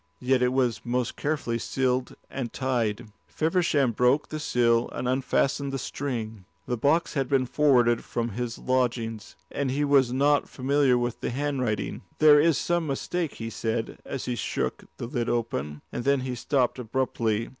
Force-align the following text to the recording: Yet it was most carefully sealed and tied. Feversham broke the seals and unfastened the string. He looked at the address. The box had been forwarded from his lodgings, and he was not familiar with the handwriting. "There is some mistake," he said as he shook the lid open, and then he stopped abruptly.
Yet 0.19 0.41
it 0.41 0.51
was 0.51 0.81
most 0.83 1.15
carefully 1.15 1.59
sealed 1.59 2.15
and 2.27 2.51
tied. 2.51 3.09
Feversham 3.27 3.91
broke 3.91 4.29
the 4.29 4.39
seals 4.39 4.89
and 4.93 5.07
unfastened 5.07 5.71
the 5.71 5.77
string. 5.77 6.17
He 6.17 6.21
looked 6.23 6.35
at 6.35 6.41
the 6.41 6.47
address. 6.47 6.65
The 6.65 6.77
box 6.99 7.13
had 7.13 7.29
been 7.29 7.45
forwarded 7.45 8.03
from 8.03 8.29
his 8.29 8.57
lodgings, 8.57 9.35
and 9.51 9.69
he 9.69 9.85
was 9.85 10.11
not 10.11 10.49
familiar 10.49 10.97
with 10.97 11.21
the 11.21 11.29
handwriting. 11.29 12.01
"There 12.17 12.39
is 12.41 12.57
some 12.57 12.87
mistake," 12.87 13.35
he 13.35 13.51
said 13.51 13.99
as 14.03 14.25
he 14.25 14.35
shook 14.35 14.85
the 14.97 15.05
lid 15.05 15.29
open, 15.29 15.83
and 15.91 16.03
then 16.03 16.21
he 16.21 16.33
stopped 16.33 16.79
abruptly. 16.79 17.49